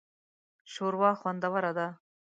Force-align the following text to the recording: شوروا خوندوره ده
شوروا 0.73 1.11
خوندوره 1.19 1.71
ده 1.77 1.87